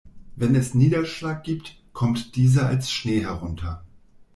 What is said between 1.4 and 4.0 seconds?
gibt, kommt dieser als Schnee herunter.